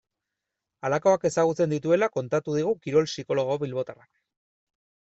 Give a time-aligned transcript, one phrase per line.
[0.89, 4.15] Halakoak ezagutzen dituela kontatu digu kirol psikologo bilbotarrak.